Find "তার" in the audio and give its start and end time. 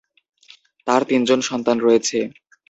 0.87-1.01